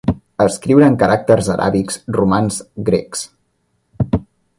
Escriure 0.43 0.85
en 0.91 0.95
caràcters 1.03 1.49
aràbics, 1.55 1.99
romans, 2.17 2.57
grecs. 2.91 3.25